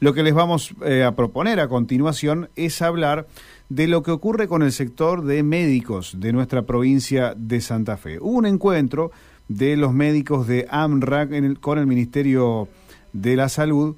Lo 0.00 0.14
que 0.14 0.22
les 0.22 0.32
vamos 0.32 0.74
eh, 0.84 1.02
a 1.02 1.16
proponer 1.16 1.58
a 1.58 1.68
continuación 1.68 2.50
es 2.54 2.82
hablar 2.82 3.26
de 3.68 3.88
lo 3.88 4.02
que 4.04 4.12
ocurre 4.12 4.46
con 4.46 4.62
el 4.62 4.70
sector 4.70 5.24
de 5.24 5.42
médicos 5.42 6.20
de 6.20 6.32
nuestra 6.32 6.62
provincia 6.62 7.34
de 7.36 7.60
Santa 7.60 7.96
Fe. 7.96 8.18
Hubo 8.20 8.38
un 8.38 8.46
encuentro 8.46 9.10
de 9.48 9.76
los 9.76 9.92
médicos 9.92 10.46
de 10.46 10.68
AMRAC 10.70 11.58
con 11.60 11.78
el 11.78 11.86
Ministerio 11.86 12.68
de 13.12 13.34
la 13.34 13.48
Salud 13.48 13.96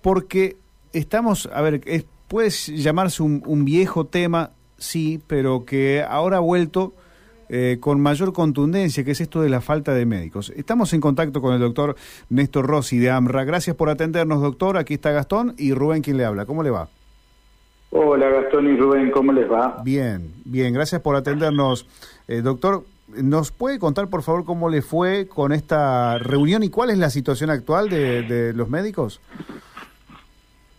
porque 0.00 0.56
estamos, 0.92 1.48
a 1.52 1.60
ver, 1.60 1.82
puede 2.28 2.50
llamarse 2.50 3.22
un, 3.22 3.64
viejo 3.64 4.06
tema, 4.06 4.50
sí, 4.78 5.20
pero 5.26 5.64
que 5.64 6.04
ahora 6.08 6.36
ha 6.36 6.40
vuelto 6.40 6.94
eh, 7.54 7.76
con 7.80 8.00
mayor 8.00 8.32
contundencia, 8.32 9.04
que 9.04 9.10
es 9.10 9.20
esto 9.20 9.42
de 9.42 9.50
la 9.50 9.60
falta 9.60 9.92
de 9.92 10.06
médicos. 10.06 10.50
Estamos 10.56 10.94
en 10.94 11.02
contacto 11.02 11.42
con 11.42 11.52
el 11.52 11.60
doctor 11.60 11.96
Néstor 12.30 12.66
Rossi 12.66 12.98
de 12.98 13.10
AMRA. 13.10 13.44
Gracias 13.44 13.76
por 13.76 13.90
atendernos, 13.90 14.40
doctor. 14.40 14.78
Aquí 14.78 14.94
está 14.94 15.10
Gastón 15.10 15.54
y 15.58 15.74
Rubén 15.74 16.00
quien 16.00 16.16
le 16.16 16.24
habla. 16.24 16.46
¿Cómo 16.46 16.62
le 16.62 16.70
va? 16.70 16.88
Hola 17.90 18.30
Gastón 18.30 18.68
y 18.68 18.76
Rubén, 18.78 19.10
¿cómo 19.10 19.34
les 19.34 19.52
va? 19.52 19.82
Bien, 19.84 20.32
bien, 20.46 20.72
gracias 20.72 21.02
por 21.02 21.14
atendernos. 21.14 21.86
Eh, 22.26 22.40
doctor, 22.40 22.84
¿nos 23.08 23.52
puede 23.52 23.78
contar 23.78 24.08
por 24.08 24.22
favor 24.22 24.46
cómo 24.46 24.70
le 24.70 24.80
fue 24.80 25.28
con 25.28 25.52
esta 25.52 26.16
reunión 26.16 26.62
y 26.62 26.70
cuál 26.70 26.88
es 26.88 26.96
la 26.96 27.10
situación 27.10 27.50
actual 27.50 27.90
de, 27.90 28.54
los 28.54 28.70
médicos? 28.70 29.20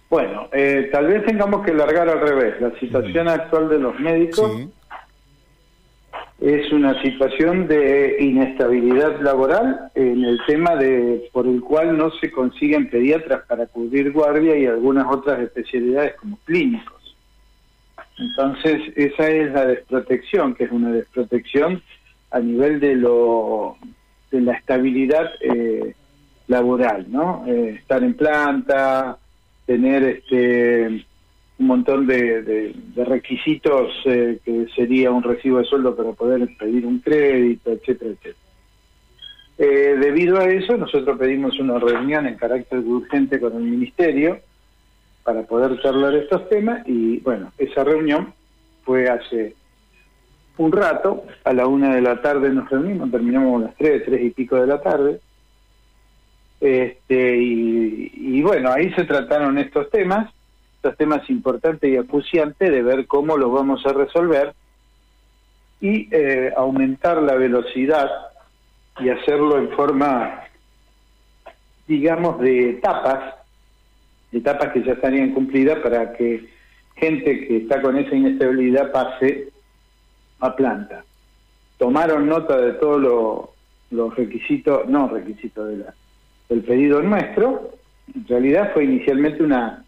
Bueno, 0.10 0.48
eh, 0.52 0.90
tal 0.92 1.06
vez 1.06 1.24
tengamos 1.24 1.64
que 1.64 1.72
largar 1.72 2.10
al 2.10 2.20
revés. 2.20 2.60
La 2.60 2.72
situación 2.80 3.28
actual 3.28 3.70
de 3.70 3.78
los 3.78 4.00
médicos 4.00 4.52
es 6.44 6.74
una 6.74 7.02
situación 7.02 7.70
de 7.70 8.18
inestabilidad 8.20 9.22
laboral 9.22 9.90
en 9.96 10.26
el 10.26 10.38
tema 10.46 10.76
de 10.76 11.30
por 11.32 11.48
el 11.48 11.62
cual 11.62 11.98
no 11.98 12.12
se 12.20 12.32
consiguen 12.32 12.90
pediatras 12.90 13.44
para 13.48 13.66
cubrir 13.68 14.12
guardia 14.12 14.58
y 14.58 14.66
algunas 14.66 15.06
otras 15.10 15.40
especialidades 15.40 16.16
como 16.16 16.38
clínicos. 16.44 17.16
Entonces, 18.20 18.82
esa 18.98 19.30
es 19.30 19.54
la 19.54 19.68
desprotección, 19.68 20.54
que 20.54 20.66
es 20.66 20.72
una 20.72 20.92
desprotección 20.92 21.82
a 22.32 22.40
nivel 22.40 22.82
de 22.82 22.96
lo 22.96 23.78
de 24.30 24.42
la 24.42 24.54
estabilidad 24.54 25.32
eh, 25.40 25.96
laboral, 26.48 27.06
¿no? 27.10 27.46
Eh, 27.48 27.78
estar 27.80 28.04
en 28.04 28.16
planta, 28.16 29.18
tener 29.66 30.04
este 30.04 31.06
un 31.64 31.68
montón 31.68 32.06
de, 32.06 32.76
requisitos 32.96 33.90
eh, 34.06 34.40
que 34.44 34.68
sería 34.76 35.12
un 35.12 35.24
recibo 35.24 35.60
de 35.60 35.64
sueldo 35.64 35.96
para 35.96 36.12
poder 36.12 36.48
pedir 36.60 36.86
un 36.86 37.00
crédito, 37.00 37.72
etcétera, 37.72 38.12
etcétera. 38.12 38.36
Eh, 39.58 39.96
debido 40.00 40.40
a 40.40 40.46
eso, 40.46 40.76
nosotros 40.76 41.18
pedimos 41.18 41.58
una 41.60 41.80
reunión 41.80 42.28
en 42.28 42.36
carácter 42.36 42.80
urgente 42.80 43.40
con 43.40 43.56
el 43.56 43.64
Ministerio 43.64 44.40
para 45.24 45.44
poder 45.44 45.80
charlar 45.82 46.14
estos 46.16 46.50
temas 46.50 46.86
y, 46.86 47.20
bueno, 47.20 47.54
esa 47.58 47.84
reunión 47.86 48.34
fue 48.84 49.08
hace 49.08 49.56
un 50.58 50.72
rato, 50.72 51.24
a 51.46 51.54
la 51.54 51.66
una 51.66 51.96
de 51.96 52.02
la 52.02 52.22
tarde 52.22 52.50
nos 52.50 52.70
reunimos, 52.70 53.10
terminamos 53.10 53.62
a 53.62 53.68
las 53.68 53.76
tres, 53.76 54.04
tres 54.06 54.22
y 54.22 54.32
pico 54.32 54.58
de 54.58 54.68
la 54.68 54.82
tarde, 54.82 55.22
este, 56.60 57.38
y, 57.38 58.12
y 58.16 58.42
bueno, 58.42 58.70
ahí 58.72 58.92
se 58.94 59.06
trataron 59.06 59.58
estos 59.58 59.90
temas, 59.90 60.30
estos 60.84 60.98
temas 60.98 61.30
importantes 61.30 61.90
y 61.90 61.96
acuciantes 61.96 62.70
de 62.70 62.84
ver 62.84 63.08
cómo 63.08 63.38
los 63.38 63.54
vamos 63.54 63.86
a 63.86 63.94
resolver 63.94 64.54
y 65.80 66.10
eh, 66.12 66.52
aumentar 66.58 67.22
la 67.22 67.36
velocidad 67.36 68.10
y 69.00 69.08
hacerlo 69.08 69.60
en 69.60 69.70
forma, 69.70 70.42
digamos, 71.88 72.38
de 72.42 72.72
etapas, 72.72 73.34
etapas 74.34 74.74
que 74.74 74.84
ya 74.84 74.92
estarían 74.92 75.32
cumplidas 75.32 75.80
para 75.80 76.12
que 76.12 76.50
gente 76.98 77.48
que 77.48 77.58
está 77.60 77.82
con 77.82 77.98
esa 77.98 78.14
inestabilidad 78.14 78.92
pase 78.92 79.54
a 80.42 80.54
planta. 80.54 81.06
Tomaron 81.78 82.28
nota 82.28 82.58
de 82.58 82.74
todos 82.74 83.50
los 83.90 84.16
requisitos, 84.18 84.86
no 84.90 85.08
requisitos 85.08 85.70
de 85.70 85.78
la, 85.78 85.94
del 86.50 86.62
pedido 86.62 87.02
nuestro, 87.02 87.72
en 88.14 88.28
realidad 88.28 88.72
fue 88.74 88.84
inicialmente 88.84 89.42
una 89.42 89.84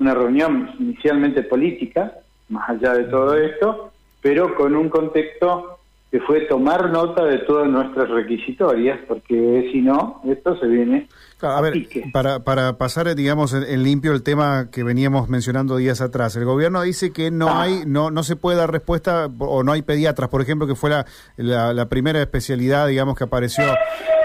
una 0.00 0.14
reunión 0.14 0.70
inicialmente 0.78 1.42
política, 1.42 2.14
más 2.48 2.68
allá 2.70 2.94
de 2.94 3.04
todo 3.04 3.36
esto, 3.36 3.92
pero 4.20 4.54
con 4.56 4.74
un 4.74 4.88
contexto 4.88 5.76
que 6.10 6.20
fue 6.20 6.40
tomar 6.46 6.90
nota 6.90 7.24
de 7.24 7.38
todas 7.38 7.68
nuestras 7.68 8.08
requisitorias, 8.08 8.98
porque 9.06 9.70
si 9.72 9.80
no, 9.80 10.20
esto 10.26 10.58
se 10.58 10.66
viene 10.66 11.06
a, 11.40 11.60
ver, 11.60 11.86
para, 12.12 12.40
para 12.40 12.76
pasar, 12.78 13.14
digamos, 13.14 13.52
en, 13.54 13.82
limpio 13.84 14.12
el 14.12 14.24
tema 14.24 14.70
que 14.72 14.82
veníamos 14.82 15.28
mencionando 15.28 15.76
días 15.76 16.00
atrás, 16.00 16.34
el 16.34 16.44
gobierno 16.44 16.82
dice 16.82 17.12
que 17.12 17.30
no 17.30 17.48
ah. 17.48 17.62
hay, 17.62 17.84
no, 17.86 18.10
no 18.10 18.24
se 18.24 18.34
puede 18.34 18.58
dar 18.58 18.72
respuesta 18.72 19.28
o 19.38 19.62
no 19.62 19.70
hay 19.70 19.82
pediatras, 19.82 20.30
por 20.30 20.42
ejemplo, 20.42 20.66
que 20.66 20.74
fue 20.74 20.90
la, 20.90 21.04
la 21.36 21.88
primera 21.88 22.20
especialidad, 22.20 22.88
digamos, 22.88 23.16
que 23.16 23.24
apareció 23.24 23.64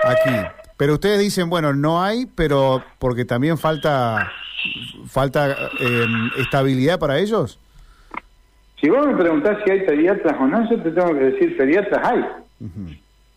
aquí. 0.04 0.36
Pero 0.78 0.94
ustedes 0.94 1.20
dicen, 1.20 1.50
bueno, 1.50 1.74
no 1.74 2.02
hay, 2.02 2.26
pero 2.26 2.84
porque 2.98 3.26
también 3.26 3.60
falta 3.60 4.32
falta 5.16 5.70
eh, 5.80 6.06
estabilidad 6.38 7.00
para 7.00 7.18
ellos? 7.18 7.58
Si 8.82 8.90
vos 8.90 9.08
me 9.08 9.16
preguntás 9.16 9.60
si 9.64 9.72
hay 9.72 9.86
pediatras 9.86 10.36
o 10.38 10.46
no, 10.46 10.70
yo 10.70 10.78
te 10.82 10.92
tengo 10.92 11.14
que 11.14 11.32
decir, 11.32 11.56
pediatras 11.56 12.06
hay. 12.06 12.26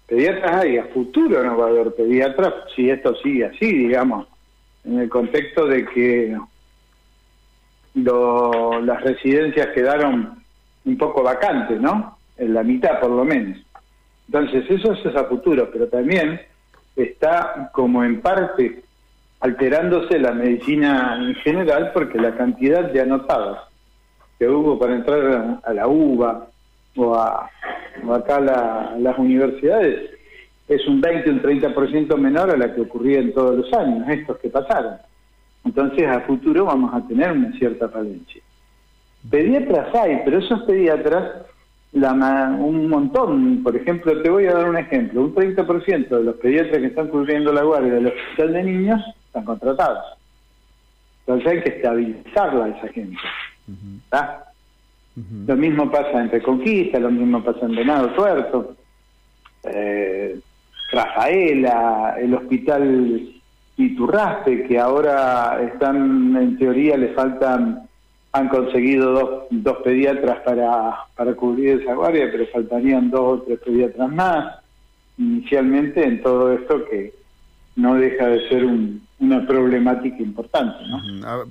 Pediatras 0.08 0.56
hay, 0.56 0.78
a 0.78 0.86
futuro 0.86 1.44
no 1.44 1.56
va 1.56 1.66
a 1.66 1.68
haber 1.68 1.94
pediatras 1.94 2.52
si 2.74 2.90
esto 2.90 3.14
sigue 3.22 3.46
así, 3.46 3.72
digamos, 3.72 4.26
en 4.84 4.98
el 4.98 5.08
contexto 5.08 5.66
de 5.66 5.84
que 5.86 6.36
lo, 7.94 8.80
las 8.80 9.00
residencias 9.02 9.68
quedaron 9.68 10.42
un 10.84 10.98
poco 10.98 11.22
vacantes, 11.22 11.80
¿no? 11.80 12.18
En 12.36 12.54
la 12.54 12.64
mitad 12.64 12.98
por 12.98 13.10
lo 13.10 13.24
menos. 13.24 13.56
Entonces, 14.26 14.64
eso 14.68 14.92
es 14.92 15.14
a 15.14 15.24
futuro, 15.26 15.70
pero 15.72 15.86
también 15.86 16.40
está 16.96 17.70
como 17.72 18.02
en 18.02 18.20
parte 18.20 18.82
alterándose 19.40 20.18
la 20.18 20.32
medicina 20.32 21.16
en 21.20 21.34
general 21.36 21.92
porque 21.92 22.18
la 22.18 22.36
cantidad 22.36 22.84
de 22.90 23.00
anotados 23.00 23.58
que 24.38 24.48
hubo 24.48 24.78
para 24.78 24.94
entrar 24.94 25.60
a 25.64 25.72
la 25.72 25.86
UBA 25.86 26.48
o, 26.96 27.14
a, 27.14 27.50
acá 28.14 28.36
a, 28.36 28.96
las 28.98 29.18
universidades 29.18 30.10
es 30.68 30.86
un 30.86 31.00
20 31.00 31.30
o 31.30 31.32
un 31.32 31.42
30% 31.42 32.16
menor 32.18 32.50
a 32.50 32.56
la 32.56 32.74
que 32.74 32.82
ocurría 32.82 33.20
en 33.20 33.32
todos 33.32 33.56
los 33.56 33.72
años, 33.72 34.06
estos 34.08 34.38
que 34.38 34.50
pasaron. 34.50 34.96
Entonces, 35.64 36.06
a 36.06 36.20
futuro 36.20 36.66
vamos 36.66 36.92
a 36.94 37.06
tener 37.06 37.32
una 37.32 37.52
cierta 37.52 37.88
falencia. 37.88 38.42
Pediatras 39.30 39.94
hay, 39.94 40.20
pero 40.24 40.38
esos 40.38 40.62
pediatras, 40.62 41.46
la, 41.92 42.12
un 42.58 42.88
montón, 42.88 43.62
por 43.62 43.74
ejemplo, 43.76 44.20
te 44.22 44.30
voy 44.30 44.46
a 44.46 44.54
dar 44.54 44.68
un 44.68 44.76
ejemplo, 44.76 45.22
un 45.22 45.34
30% 45.34 46.08
de 46.08 46.22
los 46.22 46.36
pediatras 46.36 46.78
que 46.78 46.86
están 46.86 47.08
cubriendo 47.08 47.52
la 47.52 47.62
guardia 47.62 47.94
del 47.94 48.08
hospital 48.08 48.52
de 48.52 48.62
niños 48.62 49.02
están 49.38 49.44
contratados. 49.44 50.04
Entonces 51.26 51.52
hay 51.52 51.62
que 51.62 51.76
estabilizarla 51.76 52.64
a 52.64 52.68
esa 52.68 52.88
gente. 52.88 53.18
Lo 55.46 55.56
mismo 55.56 55.90
pasa 55.90 56.20
en 56.20 56.30
Reconquista, 56.30 56.98
lo 56.98 57.10
mismo 57.10 57.42
pasa 57.42 57.66
en 57.66 57.74
Venado 57.74 58.08
Tuerto, 58.10 58.76
eh, 59.64 60.38
Rafaela, 60.92 62.16
el 62.18 62.34
hospital 62.34 63.34
Iturraspe, 63.76 64.64
que 64.66 64.78
ahora 64.78 65.60
están, 65.62 66.36
en 66.36 66.56
teoría, 66.56 66.96
le 66.96 67.08
faltan, 67.08 67.82
han 68.32 68.48
conseguido 68.48 69.12
dos, 69.12 69.44
dos 69.50 69.78
pediatras 69.78 70.38
para, 70.40 70.96
para 71.16 71.34
cubrir 71.34 71.82
esa 71.82 71.94
guardia, 71.94 72.28
pero 72.30 72.46
faltarían 72.46 73.10
dos 73.10 73.40
o 73.40 73.42
tres 73.42 73.58
pediatras 73.58 74.10
más. 74.10 74.60
Inicialmente 75.18 76.04
en 76.04 76.22
todo 76.22 76.52
esto 76.52 76.84
que 76.88 77.12
no 77.74 77.96
deja 77.96 78.28
de 78.28 78.48
ser 78.48 78.64
una 79.20 79.46
problemática 79.46 80.22
importante. 80.22 80.76
¿no? 80.86 81.00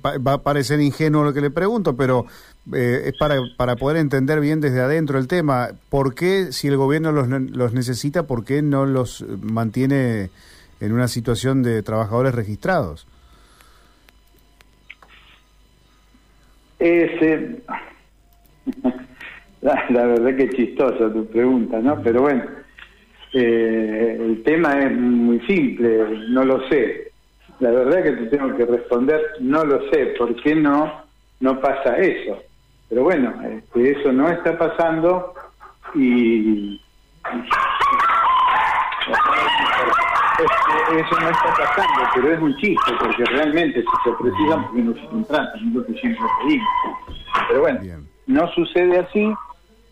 Va 0.02 0.32
a 0.32 0.42
parecer 0.42 0.80
ingenuo 0.80 1.24
lo 1.24 1.32
que 1.32 1.40
le 1.40 1.50
pregunto, 1.50 1.96
pero 1.96 2.26
eh, 2.74 3.02
es 3.06 3.14
para, 3.18 3.36
para 3.56 3.76
poder 3.76 3.98
entender 3.98 4.40
bien 4.40 4.60
desde 4.60 4.80
adentro 4.80 5.18
el 5.18 5.28
tema. 5.28 5.68
¿Por 5.90 6.14
qué, 6.14 6.52
si 6.52 6.68
el 6.68 6.76
gobierno 6.76 7.12
los, 7.12 7.28
los 7.28 7.72
necesita, 7.72 8.26
por 8.26 8.44
qué 8.44 8.62
no 8.62 8.86
los 8.86 9.24
mantiene 9.42 10.30
en 10.80 10.92
una 10.92 11.08
situación 11.08 11.62
de 11.62 11.82
trabajadores 11.82 12.34
registrados? 12.34 13.06
Ese, 16.78 17.62
la, 19.62 19.84
la 19.90 20.06
verdad 20.06 20.36
que 20.36 20.44
es 20.44 20.54
chistosa 20.54 21.12
tu 21.12 21.26
pregunta, 21.26 21.80
¿no? 21.80 22.00
Pero 22.02 22.22
bueno 22.22 22.58
eh, 23.32 24.16
el 24.18 24.42
tema 24.42 24.80
es 24.80 24.96
muy 24.96 25.40
simple, 25.40 25.98
no 26.30 26.44
lo 26.44 26.66
sé. 26.68 27.07
La 27.60 27.70
verdad 27.70 28.02
que 28.02 28.12
te 28.12 28.26
tengo 28.26 28.56
que 28.56 28.64
responder, 28.64 29.20
no 29.40 29.64
lo 29.64 29.90
sé, 29.90 30.14
¿por 30.18 30.34
qué 30.42 30.54
no, 30.54 31.02
no 31.40 31.60
pasa 31.60 31.96
eso? 31.96 32.38
Pero 32.88 33.02
bueno, 33.02 33.34
este, 33.42 33.92
eso 33.98 34.12
no 34.12 34.28
está 34.28 34.56
pasando 34.56 35.34
y... 35.94 36.80
eso 40.96 41.20
no 41.20 41.30
está 41.30 41.54
pasando, 41.56 42.10
pero 42.14 42.32
es 42.32 42.40
un 42.40 42.56
chiste, 42.58 42.92
porque 43.00 43.24
realmente 43.24 43.82
si 43.82 44.10
se 44.10 44.16
precisan, 44.16 44.64
porque 44.66 44.82
no 44.82 44.94
se 44.94 45.06
contratan, 45.08 45.68
es 45.68 45.74
lo 45.74 45.84
que 45.84 45.92
siempre 45.94 46.24
pedimos. 46.40 46.68
Pero 47.48 47.60
bueno, 47.60 47.80
no 48.26 48.48
sucede 48.52 48.98
así. 49.00 49.32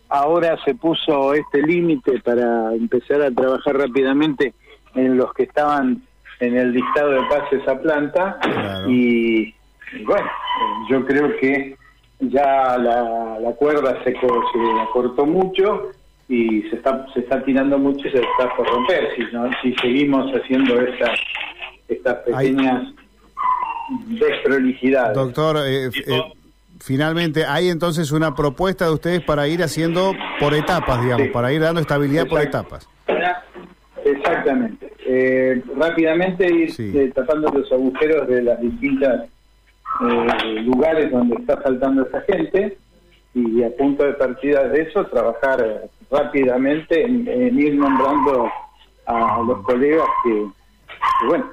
Ahora 0.09 0.57
se 0.63 0.73
puso 0.73 1.33
este 1.33 1.61
límite 1.63 2.21
para 2.21 2.73
empezar 2.73 3.21
a 3.21 3.31
trabajar 3.31 3.77
rápidamente 3.77 4.53
en 4.95 5.17
los 5.17 5.33
que 5.33 5.43
estaban 5.43 6.06
en 6.39 6.57
el 6.57 6.71
listado 6.71 7.11
de 7.11 7.21
pases 7.23 7.67
a 7.67 7.79
planta. 7.79 8.39
Y, 8.87 9.53
bueno, 10.05 10.29
yo 10.89 11.05
creo 11.05 11.35
que 11.37 11.75
ya 12.19 12.77
la, 12.77 13.39
la 13.39 13.51
cuerda 13.53 14.03
se, 14.03 14.11
se 14.11 14.19
cortó 14.93 15.25
mucho 15.25 15.91
y 16.29 16.61
se 16.63 16.75
está 16.75 17.05
se 17.13 17.21
está 17.21 17.41
tirando 17.43 17.77
mucho 17.77 18.07
y 18.07 18.11
se 18.11 18.19
está 18.19 18.53
por 18.55 18.67
romper. 18.67 19.09
Si 19.15 19.23
no 19.33 19.49
si 19.61 19.73
seguimos 19.75 20.29
haciendo 20.33 20.81
estas 20.81 21.17
estas 21.87 22.15
pequeñas 22.17 22.93
desprolijidades. 24.07 25.15
Doctor 25.15 25.57
eh, 25.65 25.87
eh, 25.87 26.21
finalmente 26.79 27.45
hay 27.45 27.69
entonces 27.69 28.11
una 28.11 28.35
propuesta 28.35 28.85
de 28.85 28.91
ustedes 28.91 29.21
para 29.21 29.47
ir 29.47 29.63
haciendo 29.63 30.13
por 30.39 30.53
etapas 30.53 31.01
digamos 31.01 31.29
para 31.29 31.51
ir 31.51 31.61
dando 31.61 31.81
estabilidad 31.81 32.27
por 32.27 32.41
etapas 32.41 32.87
exactamente 34.03 34.86
eh, 35.09 35.63
rápidamente 35.77 36.45
ir 36.53 37.13
tapando 37.13 37.49
los 37.49 37.71
agujeros 37.71 38.27
de 38.27 38.43
las 38.43 38.59
distintas 38.59 39.29
lugares 40.65 41.11
donde 41.11 41.37
está 41.37 41.61
saltando 41.63 42.05
esa 42.05 42.21
gente 42.21 42.77
y 43.33 43.63
a 43.63 43.75
punto 43.77 44.03
de 44.03 44.13
partida 44.13 44.67
de 44.67 44.81
eso 44.81 45.05
trabajar 45.05 45.89
rápidamente 46.11 47.03
en, 47.03 47.57
ir 47.57 47.75
nombrando 47.75 48.51
a 49.05 49.41
los 49.47 49.63
colegas 49.63 50.07
que, 50.23 50.45
bueno, 51.27 51.49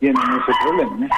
tienen 0.00 0.22
ese 0.22 0.52
problema. 0.64 1.08